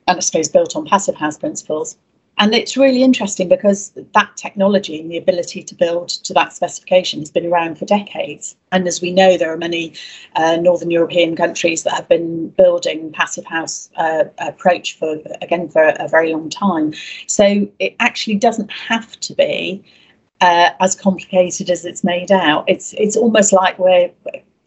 [0.08, 1.96] and I suppose built on passive house principles.
[2.38, 7.20] And it's really interesting because that technology and the ability to build to that specification
[7.20, 8.56] has been around for decades.
[8.72, 9.94] And as we know, there are many
[10.34, 15.94] uh, Northern European countries that have been building passive house uh, approach for, again, for
[15.98, 16.92] a very long time.
[17.26, 19.82] So it actually doesn't have to be
[20.40, 22.64] uh, as complicated as it's made out.
[22.68, 24.10] It's it's almost like we're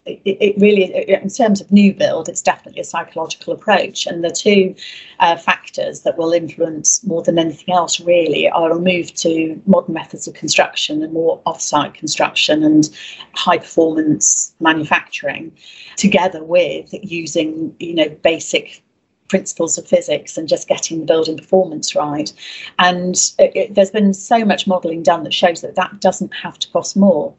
[0.10, 4.08] it, it, really, in terms of new build, it's definitely a psychological approach.
[4.08, 4.76] And the two
[5.20, 9.94] uh, factors that will influence more than anything else really are a move to modern
[9.94, 12.90] methods of construction and more off-site construction and
[13.34, 15.56] high performance manufacturing,
[15.96, 18.84] together with using, you know, basic
[19.30, 22.34] principles of physics and just getting the building performance right.
[22.78, 26.60] And it, it, there's been so much modelling done that shows that that doesn't have
[26.60, 27.34] to cost more.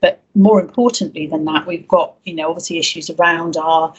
[0.00, 3.92] But more importantly than that, we've got, you know, obviously issues around our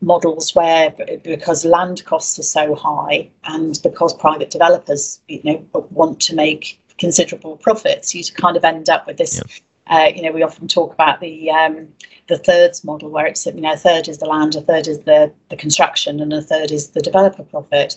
[0.00, 0.90] models where
[1.24, 6.80] because land costs are so high and because private developers, you know, want to make
[6.98, 9.36] considerable profits, you kind of end up with this.
[9.36, 9.46] Yep.
[9.88, 11.88] Uh, you know, we often talk about the um,
[12.28, 15.00] the thirds model, where it's you know a third is the land, a third is
[15.00, 17.96] the the construction, and a third is the developer profit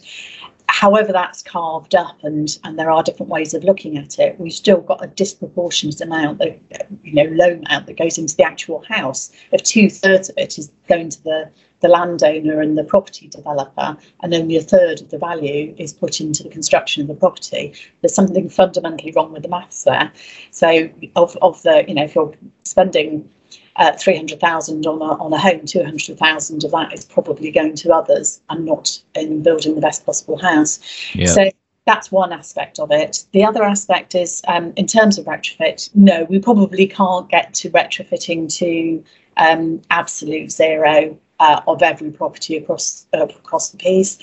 [0.72, 4.54] however that's carved up and and there are different ways of looking at it we've
[4.54, 6.56] still got a disproportionate amount of
[7.04, 9.32] you know loan amount that goes into the actual house.
[9.52, 11.50] If two-thirds of it is going to the
[11.82, 16.22] the landowner and the property developer and only a third of the value is put
[16.22, 20.12] into the construction of the property there's something fundamentally wrong with the maths there.
[20.52, 23.30] So of, of the you know if you're spending
[23.78, 28.42] uh, 300,000 on a, on a home, 200,000 of that is probably going to others
[28.50, 30.80] and not in building the best possible house.
[31.14, 31.28] Yeah.
[31.28, 31.50] So
[31.86, 33.26] that's one aspect of it.
[33.32, 37.70] The other aspect is um, in terms of retrofit, no, we probably can't get to
[37.72, 39.04] retrofitting to
[39.38, 44.20] um, absolute zero uh, of every property across uh, across the piece.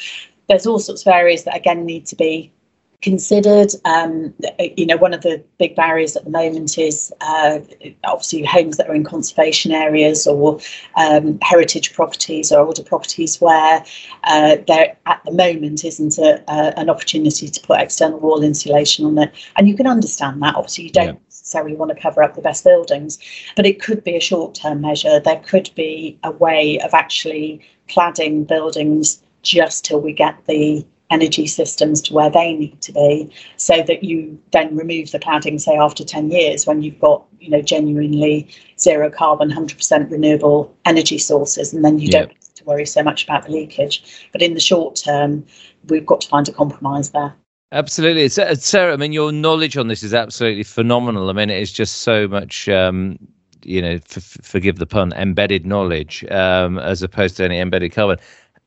[0.48, 2.52] There's all sorts of areas that again need to be
[3.00, 3.70] considered.
[3.84, 4.34] Um,
[4.76, 7.61] you know, one of the big barriers at the moment is uh,
[8.04, 10.58] obviously homes that are in conservation areas or
[10.96, 13.84] um, heritage properties or older properties where
[14.24, 16.42] uh, there at the moment isn't a,
[16.78, 19.32] an opportunity to put external wall insulation on it.
[19.56, 20.56] And you can understand that.
[20.56, 21.06] Obviously, you don't.
[21.06, 21.20] Yeah.
[21.48, 23.18] Necessarily want to cover up the best buildings,
[23.56, 25.18] but it could be a short term measure.
[25.18, 31.47] There could be a way of actually cladding buildings just till we get the energy
[31.47, 35.77] systems to where they need to be so that you then remove the cladding say
[35.77, 38.47] after 10 years when you've got you know genuinely
[38.79, 43.25] zero carbon 100% renewable energy sources and then you don't have to worry so much
[43.25, 45.44] about the leakage but in the short term
[45.88, 47.35] we've got to find a compromise there
[47.71, 48.94] Absolutely, uh, Sarah.
[48.94, 51.29] I mean, your knowledge on this is absolutely phenomenal.
[51.29, 53.18] I mean, it is just so much, um,
[53.62, 58.18] you know, f- forgive the pun, embedded knowledge um, as opposed to any embedded carbon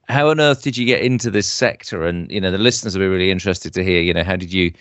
[0.08, 2.06] how on earth did you get into this sector?
[2.06, 4.02] And you know, the listeners will be really interested to hear.
[4.02, 4.74] You know, how did you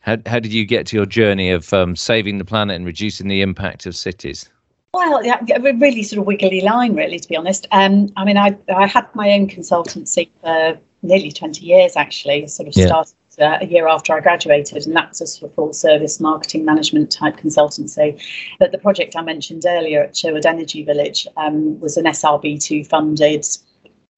[0.00, 3.28] how how did you get to your journey of um, saving the planet and reducing
[3.28, 4.48] the impact of cities?
[4.94, 7.66] Well, yeah, a really sort of wiggly line, really, to be honest.
[7.72, 12.46] Um, I mean, I I had my own consultancy for nearly twenty years, actually.
[12.48, 12.86] Sort of yeah.
[12.86, 16.20] started uh, a year after I graduated, and that was a sort of full service
[16.20, 18.20] marketing management type consultancy.
[18.58, 23.46] But the project I mentioned earlier at Sherwood Energy Village um, was an SRB2 funded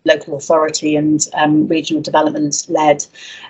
[0.04, 3.04] local authority and um, regional development led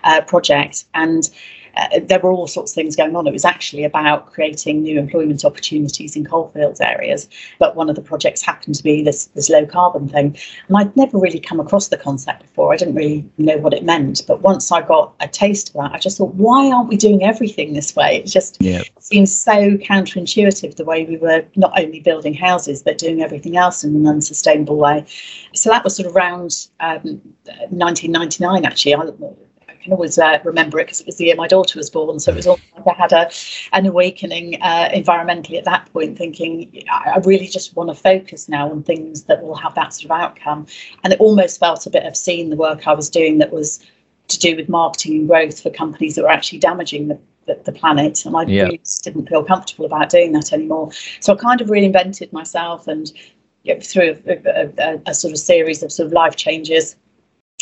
[0.05, 0.85] uh, project.
[0.95, 1.31] And
[1.77, 3.27] uh, there were all sorts of things going on.
[3.27, 7.29] It was actually about creating new employment opportunities in coalfields areas.
[7.59, 10.37] But one of the projects happened to be this, this low carbon thing.
[10.69, 12.73] And I'd never really come across the concept before.
[12.73, 14.23] I didn't really know what it meant.
[14.27, 17.23] But once I got a taste of that, I just thought, why aren't we doing
[17.23, 18.17] everything this way?
[18.17, 18.83] It just yeah.
[18.99, 23.85] seems so counterintuitive the way we were not only building houses, but doing everything else
[23.85, 25.05] in an unsustainable way.
[25.55, 27.21] So that was sort of around um,
[27.71, 28.95] 1999, actually.
[28.95, 29.11] I,
[29.83, 32.19] can always uh, remember it because it was the year my daughter was born.
[32.21, 33.31] So it was almost like I had a,
[33.73, 38.71] an awakening uh, environmentally at that point, thinking I really just want to focus now
[38.71, 40.67] on things that will have that sort of outcome.
[41.05, 43.81] And it almost felt a bit of seeing the work I was doing that was
[44.29, 47.73] to do with marketing and growth for companies that were actually damaging the the, the,
[47.73, 48.65] planet and I yeah.
[48.65, 50.93] really didn't feel comfortable about doing that anymore.
[51.21, 53.11] So I kind of reinvented myself and
[53.63, 56.97] you know, through a, a, a, a, sort of series of sort of life changes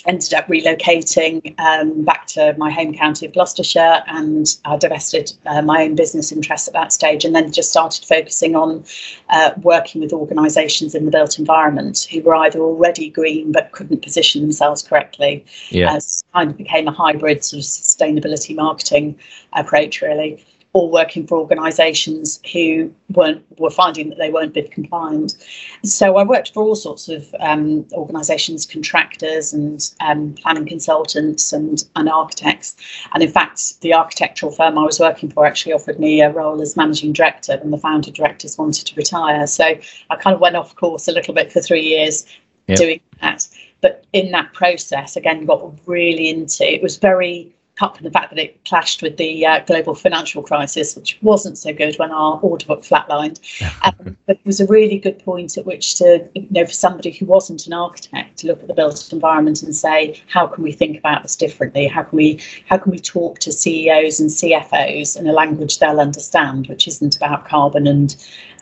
[0.06, 5.62] ended up relocating um, back to my home county of Gloucestershire and I divested uh,
[5.62, 8.84] my own business interests at that stage and then just started focusing on
[9.30, 14.02] uh, working with organisations in the built environment who were either already green but couldn't
[14.02, 15.44] position themselves correctly.
[15.70, 15.94] Yeah.
[15.94, 19.18] As kind of became a hybrid sort of sustainability marketing
[19.52, 25.34] approach really or working for organisations who weren't were finding that they weren't BIM compliant.
[25.82, 31.82] So I worked for all sorts of um, organisations, contractors and um, planning consultants and,
[31.96, 32.76] and architects.
[33.14, 36.60] And in fact, the architectural firm I was working for actually offered me a role
[36.60, 39.46] as managing director when the founder directors wanted to retire.
[39.46, 39.64] So
[40.10, 42.26] I kind of went off course a little bit for three years
[42.66, 42.78] yep.
[42.78, 43.48] doing that.
[43.80, 48.30] But in that process, again, got really into it was very apart from the fact
[48.30, 52.40] that it clashed with the uh, global financial crisis, which wasn't so good when our
[52.40, 53.38] order book flatlined.
[53.84, 57.12] Um, but it was a really good point at which to, you know, for somebody
[57.12, 60.72] who wasn't an architect, to look at the built environment and say, how can we
[60.72, 61.86] think about this differently?
[61.86, 66.00] How can we how can we talk to CEOs and CFOs in a language they'll
[66.00, 68.16] understand, which isn't about carbon and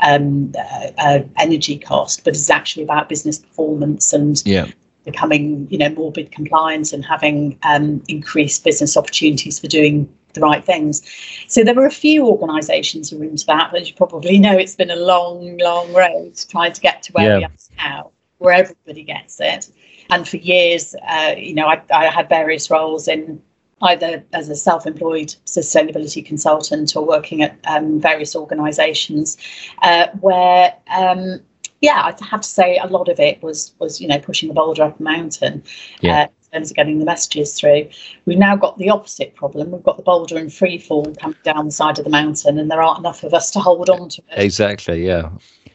[0.06, 4.66] um, uh, uh, energy cost, but is actually about business performance and yeah
[5.06, 10.40] becoming, you know, more BIM compliant and having um, increased business opportunities for doing the
[10.42, 11.02] right things.
[11.48, 14.52] So there were a few organisations who were into that, but as you probably know,
[14.52, 17.38] it's been a long, long road trying to get to where yeah.
[17.38, 19.70] we are now, where everybody gets it.
[20.10, 23.42] And for years, uh, you know, I, I had various roles in
[23.82, 29.36] either as a self-employed sustainability consultant or working at um, various organisations
[29.82, 31.40] uh, where um,
[31.80, 34.54] yeah, I have to say a lot of it was was you know pushing the
[34.54, 35.62] boulder up a mountain.
[36.00, 36.22] Yeah.
[36.22, 37.88] Uh, in terms of getting the messages through,
[38.24, 39.72] we've now got the opposite problem.
[39.72, 42.70] We've got the boulder in free fall coming down the side of the mountain, and
[42.70, 44.38] there aren't enough of us to hold on to it.
[44.38, 45.04] Exactly.
[45.04, 45.30] Yeah.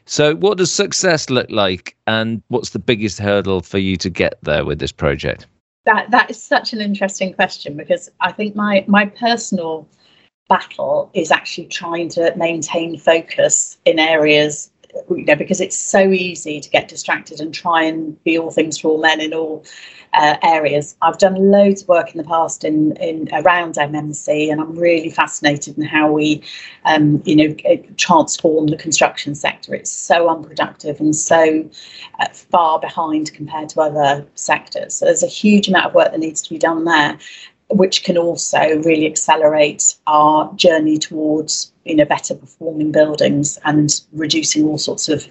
[0.05, 4.39] So, what does success look like, and what's the biggest hurdle for you to get
[4.41, 5.45] there with this project?
[5.85, 9.87] That that is such an interesting question because I think my my personal
[10.49, 14.70] battle is actually trying to maintain focus in areas
[15.09, 18.77] you know, because it's so easy to get distracted and try and be all things
[18.79, 19.63] to all men in all
[20.13, 20.95] uh, areas.
[21.01, 25.09] I've done loads of work in the past in, in around MMC, and I'm really
[25.09, 26.43] fascinated in how we,
[26.85, 27.55] um, you know,
[27.97, 29.73] transform the construction sector.
[29.73, 31.69] It's so unproductive and so
[32.19, 34.95] uh, far behind compared to other sectors.
[34.95, 37.17] So there's a huge amount of work that needs to be done there
[37.71, 44.65] which can also really accelerate our journey towards you know better performing buildings and reducing
[44.65, 45.27] all sorts of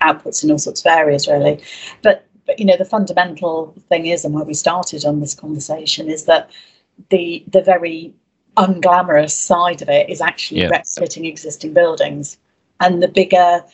[0.00, 1.60] outputs in all sorts of areas really
[2.02, 6.08] but but you know the fundamental thing is and where we started on this conversation
[6.08, 6.50] is that
[7.10, 8.12] the the very
[8.56, 10.68] unglamorous side of it is actually yeah.
[10.68, 12.38] retrofitting existing buildings
[12.80, 13.64] and the bigger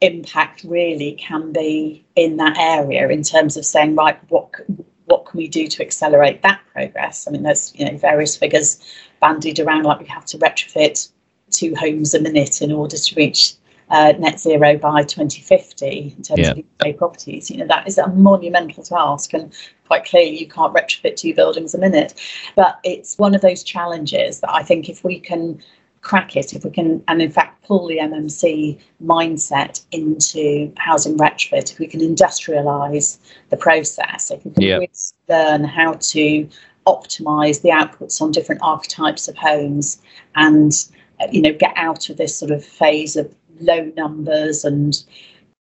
[0.00, 4.86] impact really can be in that area in terms of saying right what what
[5.34, 7.26] can we do to accelerate that progress?
[7.26, 8.80] I mean, there's you know various figures
[9.20, 11.10] bandied around, like we have to retrofit
[11.50, 13.54] two homes a minute in order to reach
[13.90, 16.52] uh, net zero by 2050 in terms yeah.
[16.52, 17.50] of UK properties.
[17.50, 19.52] You know, that is a monumental task, and
[19.88, 22.14] quite clearly you can't retrofit two buildings a minute.
[22.54, 25.60] But it's one of those challenges that I think if we can
[26.04, 31.72] crack it, if we can, and in fact pull the MMC mindset into housing retrofit,
[31.72, 33.18] if we can industrialise
[33.50, 34.90] the process, if we can yep.
[35.28, 36.48] learn how to
[36.86, 40.02] optimize the outputs on different archetypes of homes
[40.36, 40.86] and
[41.32, 45.04] you know get out of this sort of phase of low numbers and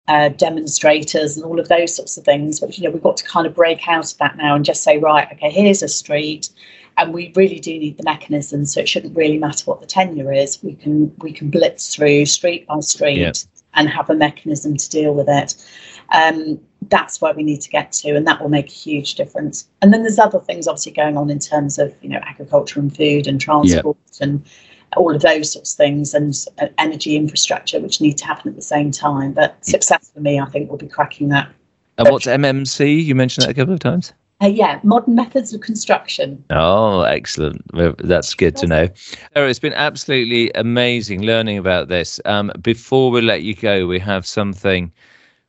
[0.06, 2.60] uh, demonstrators and all of those sorts of things.
[2.60, 4.82] But you know, we've got to kind of break out of that now and just
[4.82, 6.48] say, right, okay, here's a street,
[6.98, 10.32] and we really do need the mechanism So it shouldn't really matter what the tenure
[10.32, 10.62] is.
[10.62, 15.14] We can we can blitz through street by street and have a mechanism to deal
[15.14, 15.54] with it.
[16.12, 19.68] Um, that's where we need to get to, and that will make a huge difference.
[19.80, 22.94] And then there's other things obviously going on in terms of you know agriculture and
[22.94, 24.44] food and transport and
[24.96, 28.56] all of those sorts of things and uh, energy infrastructure, which need to happen at
[28.56, 29.32] the same time.
[29.32, 31.48] But success for me, I think, will be cracking that.
[31.98, 33.04] And what's MMC?
[33.04, 34.12] You mentioned that a couple of times.
[34.40, 36.44] Uh, yeah, modern methods of construction.
[36.50, 37.60] Oh, excellent.
[37.98, 38.88] That's good to know.
[39.34, 42.20] it's been absolutely amazing learning about this.
[42.24, 44.92] Um, before we let you go, we have something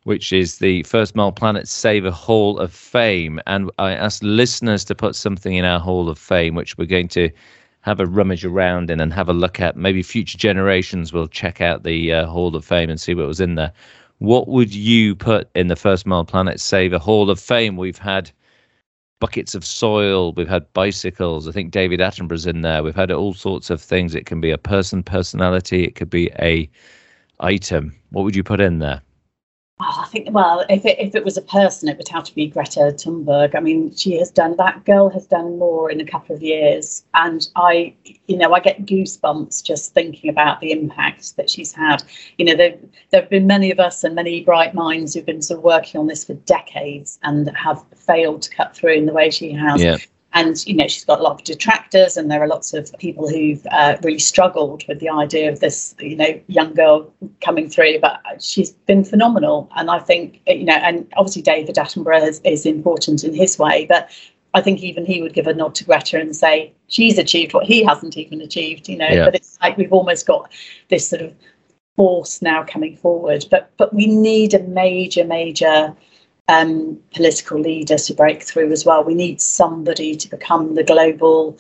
[0.06, 3.40] which is the First Mile Planet Saver Hall of Fame.
[3.46, 7.10] And I asked listeners to put something in our Hall of Fame, which we're going
[7.10, 7.30] to
[7.82, 9.78] have a rummage around in and have a look at.
[9.78, 13.40] Maybe future generations will check out the uh, Hall of Fame and see what was
[13.40, 13.72] in there.
[14.18, 17.78] What would you put in the First Mile Planet Saver Hall of Fame?
[17.78, 18.32] We've had
[19.20, 21.48] buckets of soil, we've had bicycles.
[21.48, 22.84] I think David Attenborough's in there.
[22.84, 24.16] We've had all sorts of things.
[24.16, 25.84] It can be a person, personality.
[25.84, 26.70] It could be a
[27.40, 27.96] item.
[28.12, 29.02] What would you put in there?
[29.82, 32.36] Oh, I think, well, if it, if it was a person, it would have to
[32.36, 33.56] be Greta Thunberg.
[33.56, 37.06] I mean, she has done, that girl has done more in a couple of years.
[37.14, 37.96] And I,
[38.28, 42.04] you know, I get goosebumps just thinking about the impact that she's had.
[42.38, 42.78] You know, there,
[43.12, 45.98] there have been many of us and many bright minds who've been sort of working
[45.98, 49.82] on this for decades and have failed to cut through in the way she has.
[49.82, 49.98] Yeah
[50.34, 53.28] and you know she's got a lot of detractors and there are lots of people
[53.28, 57.12] who've uh, really struggled with the idea of this you know young girl
[57.42, 59.70] coming through but she's been phenomenal.
[59.76, 63.86] And i think you know and obviously david attenborough is, is important in his way
[63.88, 64.10] but
[64.54, 67.66] i think even he would give a nod to greta and say she's achieved what
[67.66, 69.08] he hasn't even achieved you know.
[69.08, 69.26] Yeah.
[69.26, 70.52] but it's like we've almost got
[70.90, 71.34] this sort of
[72.00, 73.44] force now coming forward.
[73.52, 75.94] But but we need a major major
[76.50, 79.04] um, political leaders to break through as well.
[79.04, 81.58] We need somebody to become the global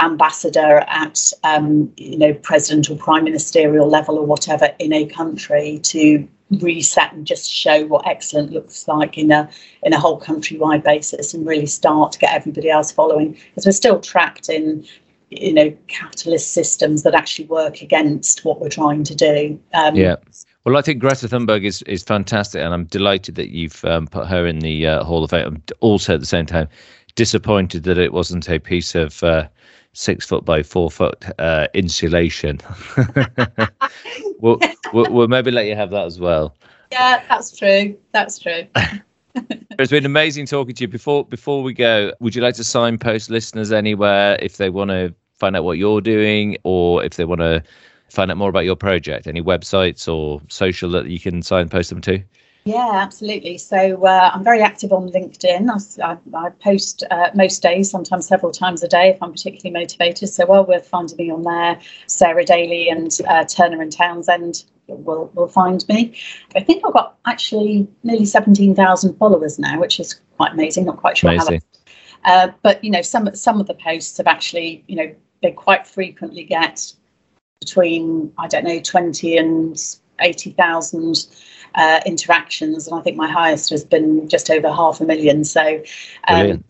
[0.00, 5.78] ambassador at um, you know president or prime ministerial level or whatever in a country
[5.84, 9.48] to reset and just show what excellent looks like in a
[9.84, 13.38] in a whole countrywide basis and really start to get everybody else following.
[13.50, 14.84] Because we're still trapped in
[15.30, 19.60] you know capitalist systems that actually work against what we're trying to do.
[19.74, 20.16] Um, yeah
[20.64, 24.26] well, I think Greta Thunberg is is fantastic, and I'm delighted that you've um, put
[24.26, 25.46] her in the uh, Hall of Fame.
[25.46, 26.68] I'm also at the same time
[27.14, 29.46] disappointed that it wasn't a piece of uh,
[29.92, 32.60] six foot by four foot uh, insulation.
[34.40, 34.58] we'll,
[34.92, 36.56] we'll, we'll maybe let you have that as well.
[36.90, 37.96] Yeah, that's true.
[38.12, 38.66] That's true.
[39.34, 40.88] it's been amazing talking to you.
[40.88, 45.14] Before before we go, would you like to signpost listeners anywhere if they want to
[45.34, 47.62] find out what you're doing, or if they want to
[48.10, 49.26] find out more about your project?
[49.26, 52.22] Any websites or social that you can signpost them to?
[52.64, 53.58] Yeah, absolutely.
[53.58, 55.68] So uh, I'm very active on LinkedIn.
[55.68, 59.78] I, I, I post uh, most days, sometimes several times a day if I'm particularly
[59.78, 60.30] motivated.
[60.30, 61.78] So well worth finding me on there.
[62.06, 66.16] Sarah Daly and uh, Turner and Townsend will will find me.
[66.56, 70.86] I think I've got actually nearly 17,000 followers now, which is quite amazing.
[70.86, 71.60] Not quite sure amazing.
[72.22, 72.46] how.
[72.46, 75.86] Uh, but you know, some some of the posts have actually, you know, they quite
[75.86, 76.94] frequently get
[77.60, 81.26] between I don't know 20 and 80,000
[81.74, 85.44] uh, interactions, and I think my highest has been just over half a million.
[85.44, 85.82] So
[86.28, 86.64] um,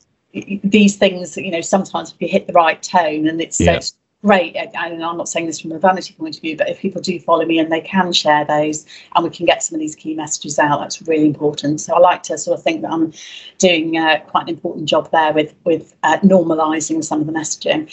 [0.62, 3.78] these things, you know, sometimes if you hit the right tone and it's yeah.
[3.78, 3.94] so
[4.24, 4.56] great.
[4.56, 7.20] And I'm not saying this from a vanity point of view, but if people do
[7.20, 10.14] follow me and they can share those and we can get some of these key
[10.14, 11.80] messages out, that's really important.
[11.80, 13.12] So I like to sort of think that I'm
[13.58, 17.92] doing uh, quite an important job there with, with uh, normalising some of the messaging.